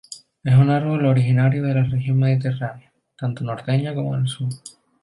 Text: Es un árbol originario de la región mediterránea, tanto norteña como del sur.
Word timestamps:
Es 0.43 0.55
un 0.55 0.71
árbol 0.71 1.05
originario 1.05 1.61
de 1.61 1.75
la 1.75 1.83
región 1.83 2.17
mediterránea, 2.17 2.91
tanto 3.15 3.43
norteña 3.43 3.93
como 3.93 4.15
del 4.17 4.27
sur. 4.27 4.49